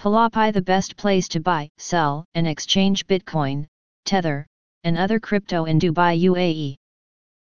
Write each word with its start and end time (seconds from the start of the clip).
Pallapay 0.00 0.50
the 0.50 0.62
best 0.62 0.96
place 0.96 1.28
to 1.28 1.40
buy, 1.40 1.68
sell, 1.76 2.24
and 2.34 2.48
exchange 2.48 3.06
Bitcoin, 3.06 3.66
Tether, 4.06 4.46
and 4.82 4.96
other 4.96 5.20
crypto 5.20 5.66
in 5.66 5.78
Dubai 5.78 6.18
UAE. 6.22 6.76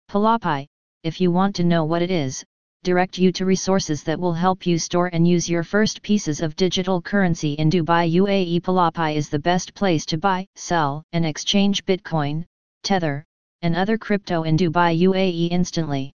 Pallapay, 0.09 0.65
if 1.03 1.21
you 1.21 1.29
want 1.29 1.55
to 1.57 1.63
know 1.63 1.85
what 1.85 2.01
it 2.01 2.09
is, 2.09 2.43
direct 2.83 3.19
you 3.19 3.31
to 3.33 3.45
resources 3.45 4.01
that 4.01 4.19
will 4.19 4.33
help 4.33 4.65
you 4.65 4.79
store 4.79 5.11
and 5.13 5.27
use 5.27 5.47
your 5.47 5.61
first 5.61 6.01
pieces 6.01 6.41
of 6.41 6.55
digital 6.55 7.03
currency 7.03 7.53
in 7.53 7.69
Dubai 7.69 8.11
UAE 8.13 8.63
Pallapay 8.63 9.15
is 9.15 9.29
the 9.29 9.37
best 9.37 9.75
place 9.75 10.03
to 10.07 10.17
buy, 10.17 10.47
sell, 10.55 11.03
and 11.13 11.27
exchange 11.27 11.85
Bitcoin, 11.85 12.45
Tether, 12.81 13.23
and 13.61 13.75
other 13.75 13.99
crypto 13.99 14.41
in 14.41 14.57
Dubai 14.57 14.99
UAE 14.99 15.49
instantly. 15.51 16.13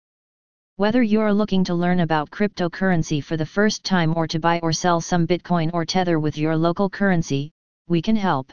Whether 0.76 1.02
you're 1.02 1.34
looking 1.34 1.64
to 1.64 1.74
learn 1.74 2.00
about 2.00 2.30
cryptocurrency 2.30 3.22
for 3.22 3.36
the 3.36 3.44
first 3.44 3.84
time 3.84 4.16
or 4.16 4.26
to 4.28 4.40
buy 4.40 4.58
or 4.60 4.72
sell 4.72 5.02
some 5.02 5.26
Bitcoin 5.26 5.70
or 5.74 5.84
Tether 5.84 6.18
with 6.18 6.38
your 6.38 6.56
local 6.56 6.88
currency, 6.88 7.52
we 7.88 8.00
can 8.00 8.16
help. 8.16 8.50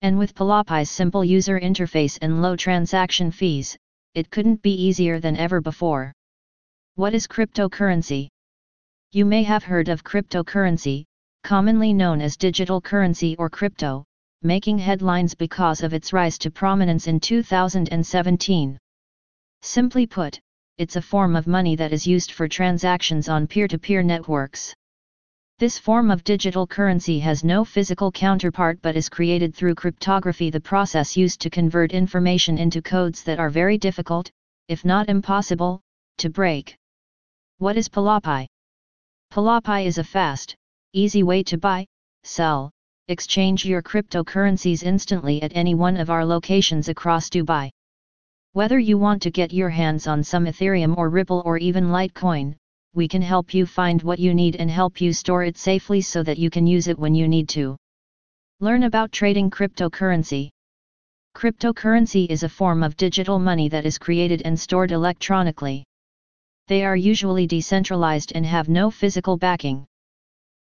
And 0.00 0.16
with 0.16 0.36
Pallapay's 0.36 0.90
simple 0.90 1.24
user 1.24 1.58
interface 1.58 2.18
and 2.22 2.40
low 2.40 2.54
transaction 2.54 3.32
fees, 3.32 3.76
it 4.14 4.30
couldn't 4.30 4.62
be 4.62 4.74
easier 4.74 5.18
than 5.18 5.36
ever 5.36 5.60
before. 5.60 6.12
What 6.94 7.14
is 7.14 7.26
cryptocurrency? 7.26 8.28
You 9.10 9.24
may 9.24 9.42
have 9.42 9.64
heard 9.64 9.88
of 9.88 10.04
cryptocurrency, 10.04 11.04
commonly 11.42 11.92
known 11.92 12.20
as 12.20 12.36
digital 12.36 12.80
currency 12.80 13.34
or 13.38 13.50
crypto, 13.50 14.04
making 14.42 14.78
headlines 14.78 15.34
because 15.34 15.82
of 15.82 15.94
its 15.94 16.12
rise 16.12 16.38
to 16.38 16.52
prominence 16.52 17.08
in 17.08 17.18
2017. 17.18 18.78
Simply 19.62 20.06
put, 20.06 20.40
it's 20.76 20.96
a 20.96 21.02
form 21.02 21.36
of 21.36 21.46
money 21.46 21.76
that 21.76 21.92
is 21.92 22.06
used 22.06 22.32
for 22.32 22.48
transactions 22.48 23.28
on 23.28 23.46
peer-to-peer 23.46 24.02
-peer 24.02 24.04
networks. 24.04 24.74
This 25.60 25.78
form 25.78 26.10
of 26.10 26.24
digital 26.24 26.66
currency 26.66 27.20
has 27.20 27.44
no 27.44 27.64
physical 27.64 28.10
counterpart 28.10 28.82
but 28.82 28.96
is 28.96 29.08
created 29.08 29.54
through 29.54 29.76
cryptography 29.76 30.50
the 30.50 30.60
process 30.60 31.16
used 31.16 31.40
to 31.42 31.48
convert 31.48 31.92
information 31.92 32.58
into 32.58 32.82
codes 32.82 33.22
that 33.22 33.38
are 33.38 33.50
very 33.50 33.78
difficult, 33.78 34.28
if 34.66 34.84
not 34.84 35.08
impossible, 35.08 35.80
to 36.18 36.28
break. 36.28 36.76
What 37.58 37.76
is 37.76 37.88
Pallapay? 37.88 38.48
Pallapay 39.30 39.86
is 39.86 39.98
a 39.98 40.04
fast, 40.04 40.56
easy 40.92 41.22
way 41.22 41.44
to 41.44 41.56
buy, 41.56 41.86
sell, 42.24 42.72
exchange 43.06 43.64
your 43.64 43.80
cryptocurrencies 43.80 44.82
instantly 44.82 45.40
at 45.40 45.54
any 45.54 45.76
one 45.76 45.96
of 45.96 46.10
our 46.10 46.24
locations 46.24 46.88
across 46.88 47.30
Dubai. 47.30 47.70
Whether 48.54 48.78
you 48.78 48.98
want 48.98 49.20
to 49.22 49.32
get 49.32 49.52
your 49.52 49.68
hands 49.68 50.06
on 50.06 50.22
some 50.22 50.46
Ethereum 50.46 50.96
or 50.96 51.10
Ripple 51.10 51.42
or 51.44 51.58
even 51.58 51.88
Litecoin, 51.88 52.54
we 52.94 53.08
can 53.08 53.20
help 53.20 53.52
you 53.52 53.66
find 53.66 54.00
what 54.00 54.20
you 54.20 54.32
need 54.32 54.54
and 54.54 54.70
help 54.70 55.00
you 55.00 55.12
store 55.12 55.42
it 55.42 55.58
safely 55.58 56.00
so 56.00 56.22
that 56.22 56.38
you 56.38 56.50
can 56.50 56.64
use 56.64 56.86
it 56.86 56.96
when 56.96 57.16
you 57.16 57.26
need 57.26 57.48
to. 57.48 57.76
Learn 58.60 58.84
about 58.84 59.10
trading 59.10 59.50
cryptocurrency. 59.50 60.50
Cryptocurrency 61.34 62.28
is 62.30 62.44
a 62.44 62.48
form 62.48 62.84
of 62.84 62.96
digital 62.96 63.40
money 63.40 63.68
that 63.70 63.84
is 63.84 63.98
created 63.98 64.42
and 64.44 64.60
stored 64.60 64.92
electronically. 64.92 65.82
They 66.68 66.84
are 66.84 66.94
usually 66.94 67.48
decentralized 67.48 68.30
and 68.36 68.46
have 68.46 68.68
no 68.68 68.88
physical 68.88 69.36
backing. 69.36 69.84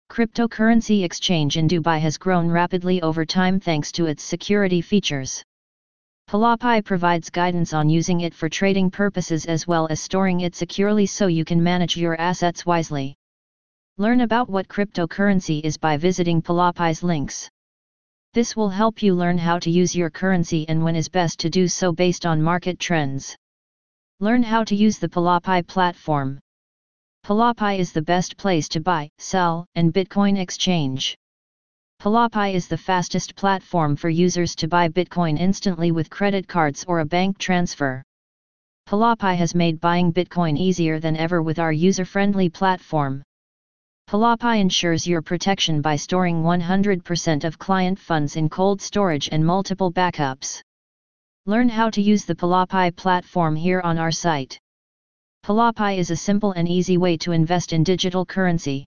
Cryptocurrency 0.09 1.03
exchange 1.03 1.57
in 1.57 1.67
Dubai 1.67 1.99
has 1.99 2.17
grown 2.17 2.49
rapidly 2.49 3.03
over 3.03 3.23
time 3.23 3.59
thanks 3.59 3.91
to 3.91 4.07
its 4.07 4.23
security 4.23 4.81
features. 4.81 5.43
Pallapay 6.27 6.83
provides 6.83 7.29
guidance 7.29 7.73
on 7.73 7.89
using 7.89 8.21
it 8.21 8.33
for 8.33 8.49
trading 8.49 8.89
purposes 8.89 9.45
as 9.45 9.67
well 9.67 9.87
as 9.89 10.01
storing 10.01 10.41
it 10.41 10.55
securely 10.55 11.05
so 11.05 11.27
you 11.27 11.45
can 11.45 11.61
manage 11.61 11.95
your 11.95 12.19
assets 12.19 12.65
wisely. 12.65 13.15
Learn 13.97 14.21
about 14.21 14.49
what 14.49 14.67
cryptocurrency 14.67 15.61
is 15.63 15.77
by 15.77 15.97
visiting 15.97 16.41
Pallapay's 16.41 17.03
links. 17.03 17.49
This 18.33 18.55
will 18.55 18.69
help 18.69 19.03
you 19.03 19.13
learn 19.13 19.37
how 19.37 19.59
to 19.59 19.69
use 19.69 19.95
your 19.95 20.09
currency 20.09 20.67
and 20.67 20.83
when 20.83 20.95
is 20.95 21.07
best 21.07 21.39
to 21.41 21.49
do 21.51 21.67
so 21.67 21.91
based 21.91 22.25
on 22.25 22.41
market 22.41 22.79
trends. 22.79 23.35
Learn 24.19 24.41
how 24.41 24.63
to 24.63 24.75
use 24.75 24.97
the 24.97 25.09
Pallapay 25.09 25.67
platform. 25.67 26.39
Pallapay 27.23 27.77
is 27.77 27.91
the 27.91 28.01
best 28.01 28.35
place 28.35 28.67
to 28.69 28.79
buy, 28.79 29.09
sell, 29.19 29.67
and 29.75 29.93
Bitcoin 29.93 30.39
exchange. 30.39 31.15
Pallapay 32.03 32.53
is 32.53 32.67
the 32.67 32.77
fastest 32.77 33.33
platform 33.33 33.95
for 33.95 34.09
users 34.09 34.55
to 34.55 34.67
buy 34.67 34.89
Bitcoin 34.89 35.39
instantly 35.39 35.93
with 35.93 36.09
credit 36.09 36.49
cards 36.49 36.83
or 36.85 36.99
a 36.99 37.05
bank 37.05 37.37
transfer. 37.37 38.03
Pallapay 38.89 39.37
has 39.37 39.55
made 39.55 39.79
buying 39.79 40.11
Bitcoin 40.11 40.59
easier 40.59 40.99
than 40.99 41.15
ever 41.15 41.41
with 41.41 41.59
our 41.59 41.71
user-friendly 41.71 42.49
platform. 42.49 43.23
Pallapay 44.09 44.59
ensures 44.59 45.07
your 45.07 45.21
protection 45.21 45.81
by 45.81 45.95
storing 45.95 46.43
100% 46.43 47.45
of 47.45 47.57
client 47.57 47.97
funds 47.97 48.35
in 48.35 48.49
cold 48.49 48.81
storage 48.81 49.29
and 49.31 49.45
multiple 49.45 49.89
backups. 49.89 50.59
Learn 51.45 51.69
how 51.69 51.89
to 51.89 52.01
use 52.01 52.25
the 52.25 52.35
Pallapay 52.35 52.97
platform 52.97 53.55
here 53.55 53.79
on 53.79 53.97
our 53.97 54.11
site. 54.11 54.59
Pallapay 55.45 55.99
is 55.99 56.11
a 56.11 56.17
simple 56.17 56.51
and 56.51 56.67
easy 56.67 56.97
way 56.97 57.15
to 57.15 57.31
invest 57.31 57.71
in 57.71 57.81
digital 57.81 58.25
currency. 58.25 58.83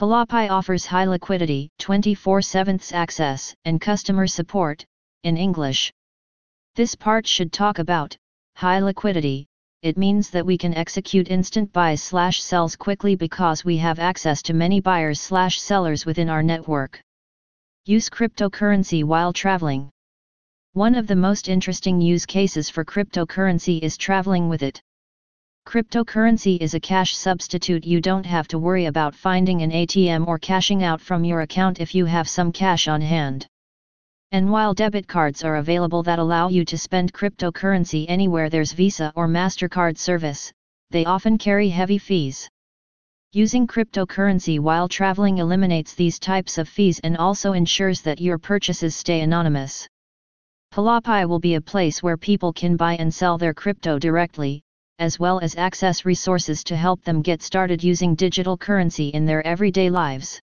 Pallapay 0.00 0.48
offers 0.48 0.86
high 0.86 1.04
liquidity, 1.04 1.68
24/7 1.78 2.90
access, 2.94 3.54
and 3.66 3.78
customer 3.78 4.26
support, 4.26 4.82
in 5.24 5.36
English. 5.36 5.92
This 6.74 6.94
part 6.94 7.26
should 7.26 7.52
talk 7.52 7.78
about 7.78 8.16
high 8.56 8.78
liquidity. 8.78 9.46
It 9.82 9.98
means 9.98 10.30
that 10.30 10.46
we 10.46 10.56
can 10.56 10.72
execute 10.72 11.28
instant 11.28 11.70
buys 11.74 12.02
slash 12.02 12.42
sells 12.42 12.76
quickly 12.76 13.14
because 13.14 13.62
we 13.62 13.76
have 13.76 13.98
access 13.98 14.40
to 14.44 14.54
many 14.54 14.80
buyers 14.80 15.20
slash 15.20 15.60
sellers 15.60 16.06
within 16.06 16.30
our 16.30 16.42
network. 16.42 16.98
Use 17.84 18.08
cryptocurrency 18.08 19.04
while 19.04 19.34
traveling. 19.34 19.90
One 20.72 20.94
of 20.94 21.08
the 21.08 21.22
most 21.28 21.46
interesting 21.46 22.00
use 22.00 22.24
cases 22.24 22.70
for 22.70 22.86
cryptocurrency 22.86 23.82
is 23.82 23.98
traveling 23.98 24.48
with 24.48 24.62
it. 24.62 24.80
Cryptocurrency 25.70 26.60
is 26.60 26.74
a 26.74 26.80
cash 26.80 27.16
substitute 27.16 27.86
you 27.86 28.00
don't 28.00 28.26
have 28.26 28.48
to 28.48 28.58
worry 28.58 28.86
about 28.86 29.14
finding 29.14 29.62
an 29.62 29.70
ATM 29.70 30.26
or 30.26 30.36
cashing 30.36 30.82
out 30.82 31.00
from 31.00 31.22
your 31.22 31.42
account 31.42 31.78
if 31.78 31.94
you 31.94 32.06
have 32.06 32.28
some 32.28 32.50
cash 32.50 32.88
on 32.88 33.00
hand. 33.00 33.46
And 34.32 34.50
while 34.50 34.74
debit 34.74 35.06
cards 35.06 35.44
are 35.44 35.58
available 35.58 36.02
that 36.02 36.18
allow 36.18 36.48
you 36.48 36.64
to 36.64 36.76
spend 36.76 37.12
cryptocurrency 37.12 38.04
anywhere 38.08 38.50
there's 38.50 38.72
Visa 38.72 39.12
or 39.14 39.28
MasterCard 39.28 39.96
service, 39.96 40.50
they 40.90 41.04
often 41.04 41.38
carry 41.38 41.68
heavy 41.68 41.98
fees. 41.98 42.48
Using 43.30 43.68
cryptocurrency 43.68 44.58
while 44.58 44.88
traveling 44.88 45.38
eliminates 45.38 45.94
these 45.94 46.18
types 46.18 46.58
of 46.58 46.68
fees 46.68 46.98
and 47.04 47.16
also 47.16 47.52
ensures 47.52 48.00
that 48.00 48.20
your 48.20 48.38
purchases 48.38 48.96
stay 48.96 49.20
anonymous. 49.20 49.86
Pallapay 50.72 51.28
will 51.28 51.38
be 51.38 51.54
a 51.54 51.60
place 51.60 52.02
where 52.02 52.16
people 52.16 52.52
can 52.52 52.76
buy 52.76 52.96
and 52.96 53.14
sell 53.14 53.38
their 53.38 53.54
crypto 53.54 54.00
directly, 54.00 54.64
as 55.00 55.18
well 55.18 55.40
as 55.40 55.56
access 55.56 56.04
resources 56.04 56.62
to 56.62 56.76
help 56.76 57.02
them 57.02 57.22
get 57.22 57.42
started 57.42 57.82
using 57.82 58.14
digital 58.14 58.56
currency 58.56 59.08
in 59.08 59.26
their 59.26 59.44
everyday 59.46 59.90
lives. 59.90 60.38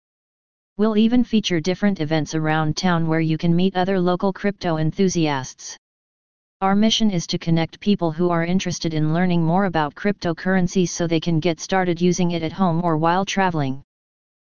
We'll 0.77 0.95
even 0.95 1.23
feature 1.23 1.59
different 1.59 1.99
events 1.99 2.35
around 2.35 2.77
town 2.77 3.07
where 3.07 3.19
you 3.19 3.37
can 3.37 3.55
meet 3.55 3.75
other 3.75 3.99
local 3.99 4.31
crypto 4.31 4.77
enthusiasts. 4.77 5.75
Our 6.61 6.75
mission 6.75 7.11
is 7.11 7.27
to 7.27 7.37
connect 7.37 7.79
people 7.79 8.11
who 8.11 8.29
are 8.29 8.45
interested 8.45 8.93
in 8.93 9.13
learning 9.13 9.43
more 9.43 9.65
about 9.65 9.95
cryptocurrency 9.95 10.87
so 10.87 11.07
they 11.07 11.19
can 11.19 11.39
get 11.39 11.59
started 11.59 11.99
using 11.99 12.31
it 12.31 12.43
at 12.43 12.53
home 12.53 12.81
or 12.83 12.95
while 12.95 13.25
traveling. 13.25 13.83